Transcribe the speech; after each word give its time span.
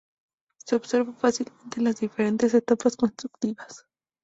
Se 0.65 0.75
observa 0.75 1.13
fácilmente 1.13 1.79
las 1.79 1.99
diferentes 1.99 2.55
etapas 2.55 2.95
constructivas. 2.97 3.85